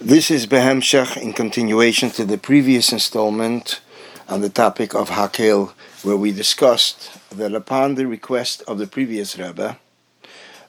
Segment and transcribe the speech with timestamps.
[0.00, 3.80] This is Behemshach in continuation to the previous installment
[4.28, 9.38] on the topic of Hakel, where we discussed that upon the request of the previous
[9.38, 9.78] Rebbe,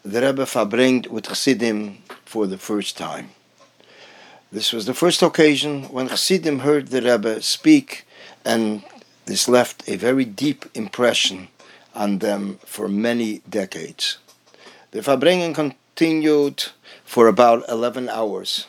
[0.03, 3.31] the Rebbe fabringed with Chassidim for the first time.
[4.51, 8.05] This was the first occasion when Chassidim heard the Rebbe speak,
[8.45, 8.83] and
[9.25, 11.47] this left a very deep impression
[11.95, 14.19] on them for many decades.
[14.91, 16.65] The fabringen continued
[17.03, 18.67] for about 11 hours.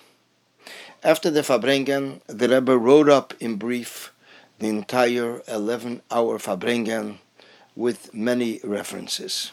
[1.07, 4.13] After the Fabrengen, the Rebbe wrote up in brief
[4.59, 7.19] the entire 11 hour Fabrengen
[7.77, 9.53] with many references.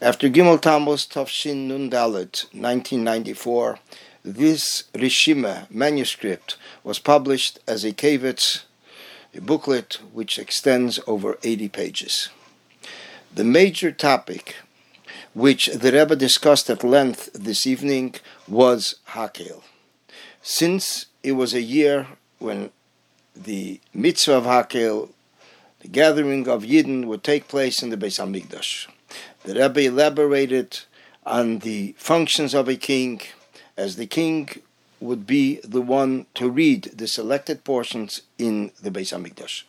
[0.00, 3.78] After Gimel Tammuz Tafshin Nun Dalet, 1994,
[4.24, 8.62] this Rishima manuscript was published as a kavitz,
[9.34, 12.30] a booklet which extends over 80 pages.
[13.34, 14.56] The major topic
[15.34, 18.14] which the Rebbe discussed at length this evening
[18.48, 19.62] was Hakel
[20.48, 22.06] since it was a year
[22.38, 22.70] when
[23.34, 25.10] the mitzvah of Hakel,
[25.80, 28.86] the gathering of Yidden, would take place in the Beis Hamikdash.
[29.42, 30.78] The Rebbe elaborated
[31.26, 33.22] on the functions of a king,
[33.76, 34.48] as the king
[35.00, 39.64] would be the one to read the selected portions in the Beis Hamikdash.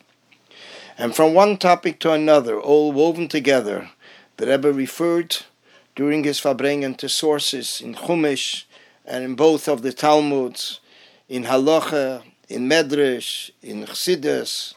[0.96, 3.90] And from one topic to another, all woven together,
[4.36, 5.38] the Rebbe referred
[5.96, 8.62] during his Fabrengen to sources in Chumash,
[9.08, 10.80] and in both of the Talmuds,
[11.28, 14.74] in Halacha, in Medrash, in Chassidus,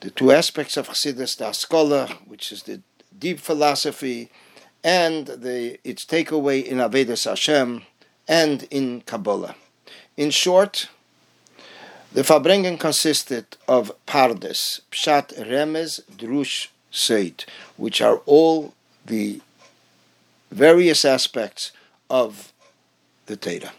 [0.00, 2.80] the two aspects of Chassidus, the Askola, which is the
[3.18, 4.30] deep philosophy,
[4.82, 7.82] and the, its takeaway in Avedis Hashem,
[8.26, 9.54] and in Kabbalah.
[10.16, 10.88] In short,
[12.12, 17.44] the Fabrengen consisted of Pardes, Pshat, Remez, Drush, Seid,
[17.76, 18.72] which are all
[19.04, 19.42] the
[20.50, 21.72] various aspects
[22.08, 22.54] of
[23.26, 23.72] the Torah.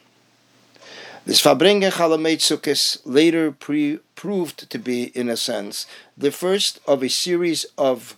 [1.26, 5.86] This Fabrengen Chalamet later pre- proved to be, in a sense,
[6.18, 8.16] the first of a series of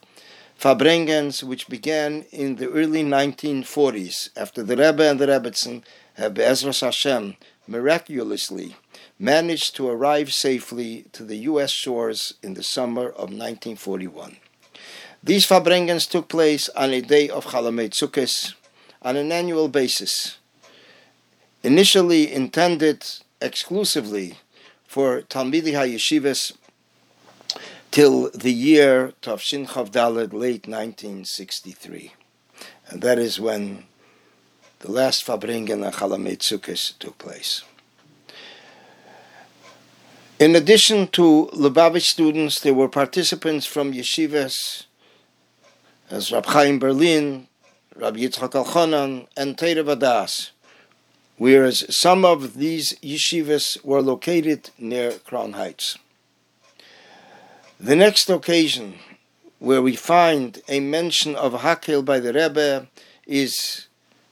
[0.59, 5.83] Fabrengens which began in the early 1940s after the Rebbe and the Rebbetzin
[6.15, 8.75] have Be'ezras Hashem miraculously
[9.17, 11.71] managed to arrive safely to the U.S.
[11.71, 14.37] shores in the summer of 1941.
[15.23, 18.53] These Fabrengens took place on a day of Chalamet
[19.01, 20.37] on an annual basis
[21.63, 23.05] initially intended
[23.41, 24.37] exclusively
[24.87, 26.53] for Talmidi HaYeshivas
[27.91, 32.13] till the year Tavshin Chavdalad, late 1963.
[32.89, 33.85] And that is when
[34.79, 37.63] the last Fabringen and Chalamet took place.
[40.39, 44.85] In addition to Lubavitch students, there were participants from yeshivas
[46.09, 47.47] as Rab Chaim Berlin,
[47.95, 50.51] Rab Yitzchak Elchanan, and Torah Vodaas
[51.39, 55.97] whereas some of these yeshivas were located near Crown Heights.
[57.79, 58.99] The next occasion
[59.57, 62.87] where we find a mention of Hakel by the Rebbe
[63.25, 63.87] is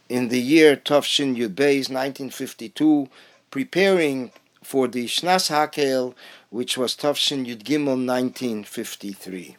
[0.08, 3.08] in the year Tafshin Yud Beis, 1952,
[3.50, 4.30] preparing
[4.62, 6.14] for the Shnas Hakel,
[6.50, 9.56] which was Tafshin Yud Gimel, 1953.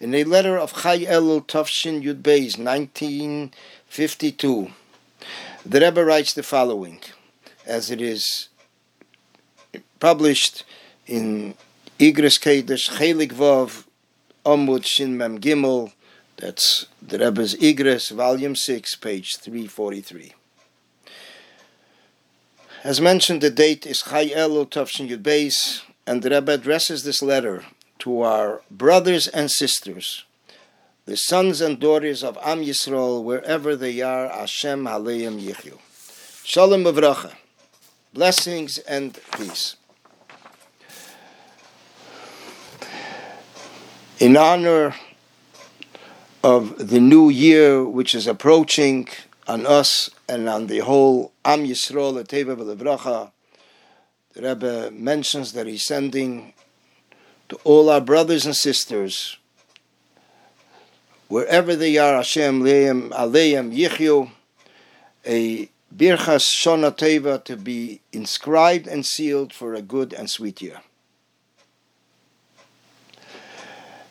[0.00, 4.72] In a letter of Chai Elul Tafshin Yud Beis, 1952,
[5.64, 7.00] the Rebbe writes the following,
[7.66, 8.48] as it is
[9.98, 10.64] published
[11.06, 11.54] in
[11.98, 13.84] Igros Kodesh Chelik Vav
[14.44, 15.92] Omud Shin Mem Gimel,
[16.36, 20.34] that's the Rebbe's Igris, volume 6, page 343.
[22.82, 27.22] As mentioned, the date is Chai Elul Tavshin Yud Beis, and the Rebbe addresses this
[27.22, 27.64] letter
[28.00, 30.24] to our brothers and sisters
[31.06, 35.78] the sons and daughters of Am Yisrael, wherever they are, Hashem Aleim Yichyu.
[36.42, 37.34] Shalom Avracha.
[38.14, 39.76] Blessings and peace.
[44.18, 44.94] In honor
[46.42, 49.08] of the new year which is approaching
[49.46, 53.30] on us and on the whole Am Yisrael, V'Levracha,
[54.32, 56.54] the Rebbe mentions that he's sending
[57.50, 59.36] to all our brothers and sisters
[61.34, 64.30] wherever they are, Hashem Leim Aleim Yichyu,
[65.26, 70.80] a Birchas Shona Teva to be inscribed and sealed for a good and sweet year.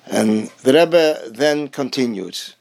[0.05, 2.55] And the Rebbe then continues.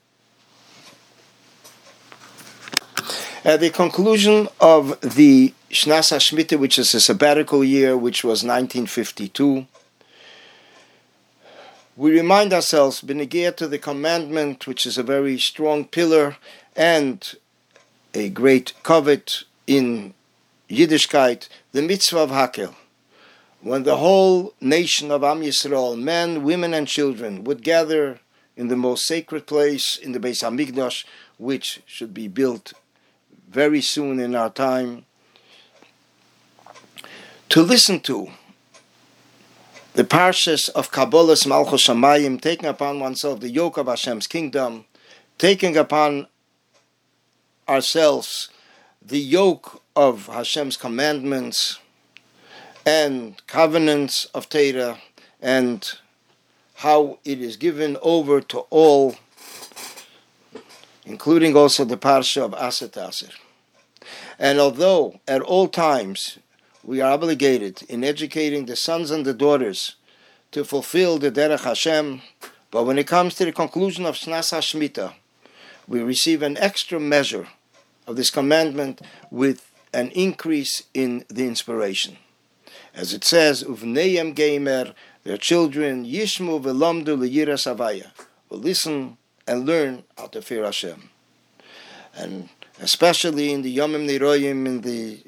[3.44, 9.66] At the conclusion of the Shnas HaShmita, which is a sabbatical year, which was 1952,
[11.96, 16.36] we remind ourselves, Benegir to the commandment, which is a very strong pillar
[16.74, 17.34] and
[18.14, 20.14] a great covet in
[20.70, 22.74] Yiddishkeit, the mitzvah of Hakel.
[23.60, 28.20] When the whole nation of Am Yisrael, men, women, and children, would gather
[28.56, 31.04] in the most sacred place in the Beis Hamikdash,
[31.38, 32.72] which should be built
[33.48, 35.04] very soon in our time,
[37.50, 38.30] to listen to
[39.94, 44.86] the parshas of Kabbolas Malchus Shamayim, taking upon oneself the yoke of Hashem's kingdom,
[45.36, 46.28] taking upon
[47.68, 48.48] ourselves
[49.04, 51.78] the yoke of Hashem's commandments
[52.86, 54.98] and covenants of Torah,
[55.42, 55.98] and
[56.76, 59.16] how it is given over to all,
[61.04, 63.32] including also the parsha of Aset Aser.
[64.38, 66.38] And although at all times
[66.84, 69.96] we are obligated in educating the sons and the daughters
[70.50, 72.22] to fulfill the Derech Hashem,
[72.70, 75.14] but when it comes to the conclusion of Shnas HaShmita,
[75.86, 77.48] we receive an extra measure
[78.06, 79.00] of this commandment
[79.30, 82.16] with an increase in the inspiration.
[82.94, 84.94] As it says, Uvneyem Geimer,
[85.24, 88.10] their children, Yishmu Velomdu Leyira Savaya,
[88.48, 91.10] will listen and learn how to fear Hashem.
[92.14, 92.48] And
[92.80, 95.20] especially in the Yomim Niroyim, in the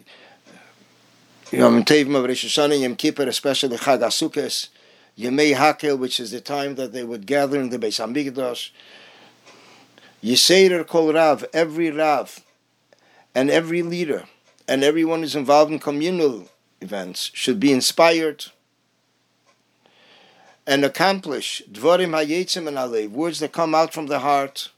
[1.52, 4.69] Yom Tevim of Rosh Hashanah, Yom Kippur, especially Chag HaSukkos,
[5.19, 8.70] Yemei Hakel, which is the time that they would gather in the Beis Hamikdash.
[10.23, 12.41] Yiseirer Kol Rav, every Rav,
[13.35, 14.25] and every leader,
[14.67, 16.49] and everyone who's involved in communal
[16.81, 18.47] events should be inspired
[20.67, 24.70] and accomplish Dvorim Hayetzim and Alev, words that come out from the heart,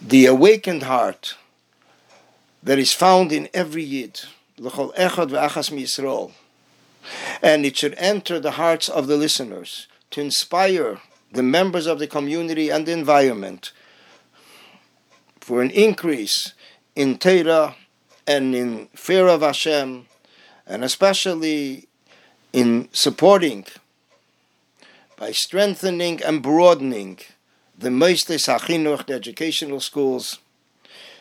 [0.00, 1.34] the awakened heart
[2.62, 4.20] that is found in every Yid.
[4.58, 6.32] L'chol echad ve'achas miYisrael.
[7.42, 11.00] And it should enter the hearts of the listeners to inspire
[11.32, 13.72] the members of the community and the environment
[15.40, 16.54] for an increase
[16.94, 17.76] in Torah
[18.26, 20.06] and in fear of Hashem,
[20.66, 21.88] and especially
[22.52, 23.64] in supporting,
[25.16, 27.18] by strengthening and broadening
[27.78, 30.38] the Meistes HaChinuch, the educational schools,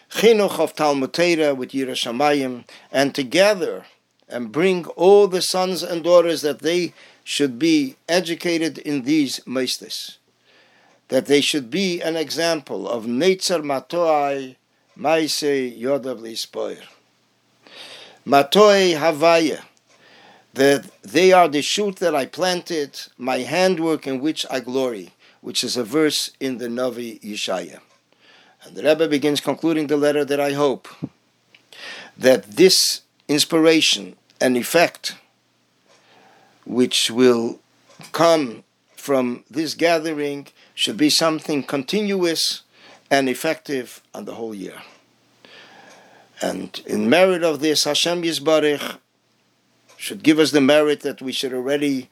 [0.09, 3.86] chinuch of Talmud Torah with Yerushalayim, and together
[4.30, 6.94] and bring all the sons and daughters that they
[7.24, 10.18] should be educated in these meistes,
[11.07, 14.56] that they should be an example of Netzer Matoai
[14.95, 16.81] Maise Yodav Lispoir.
[18.25, 19.62] Matoe Havaya,
[20.54, 25.12] that they are the shoot that I planted, my handwork in which I glory,
[25.42, 27.80] which is a verse in the Navi Yeshaya.
[28.68, 30.90] And the Rebbe begins concluding the letter that I hope
[32.18, 35.16] that this inspiration and effect
[36.66, 37.60] which will
[38.12, 42.64] come from this gathering should be something continuous
[43.10, 44.81] and effective on the whole year.
[46.42, 48.98] And in merit of this, Hashem Yisbarich
[49.96, 52.10] should give us the merit that we should already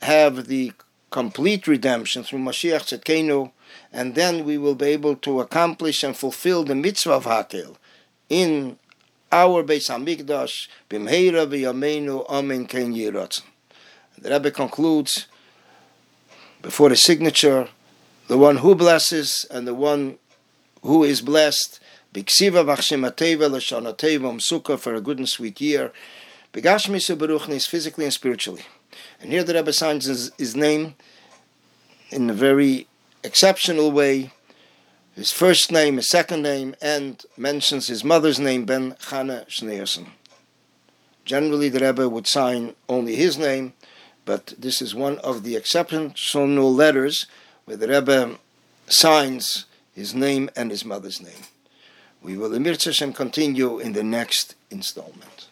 [0.00, 0.72] have the
[1.10, 3.52] complete redemption through Mashiach Tzedkenu,
[3.92, 7.76] and then we will be able to accomplish and fulfill the mitzvah of Hakel
[8.28, 8.78] in
[9.30, 13.42] our Beis Hamikdash, b'mheira v'yameinu, amen ken yiratzon.
[14.18, 15.26] The Rebbe concludes,
[16.62, 17.68] before the signature,
[18.26, 20.18] the one who blesses and the one
[20.82, 21.80] who is blessed,
[22.14, 25.92] b'ksiva v'achshemateva l'shanateva umsuka for a good and sweet year,
[26.52, 28.64] b'gashmis u'beruchnis, physically and spiritually.
[29.20, 30.94] And here the Rebbe signs his, his name
[32.10, 32.87] in a very
[33.22, 34.32] exceptional way
[35.18, 40.06] his first name, his second name, and mentions his mother's name, Ben Chana Schneerson.
[41.24, 43.72] Generally, the Rebbe would sign only his name,
[44.24, 47.26] but this is one of the exceptional letters
[47.64, 48.38] where the Rebbe
[48.86, 51.42] signs his name and his mother's name.
[52.22, 55.47] We will, Emir continue in the next installment.